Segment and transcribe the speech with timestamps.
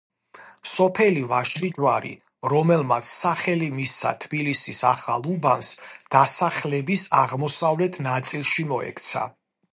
[0.69, 2.13] სოფელი ვაშლიჯვარი,
[2.53, 5.71] რომელმაც სახელი მისცა თბილისის ახალ უბანს,
[6.17, 9.27] დასახლების აღმოსავლეთ ნაწილში მოექცა.